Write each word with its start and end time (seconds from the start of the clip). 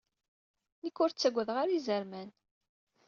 Nekk 0.83 0.97
ur 1.03 1.11
ttagadeɣ 1.11 1.57
ara 1.61 1.77
izerman. 1.77 2.29